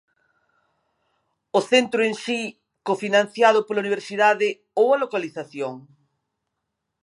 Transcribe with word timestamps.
¿O 1.57 1.59
centro 1.71 2.01
en 2.07 2.15
si, 2.23 2.41
cofinanciado 2.87 3.59
pola 3.67 3.83
universidade, 3.85 4.49
ou 4.81 4.87
a 4.95 5.01
localización? 5.03 5.73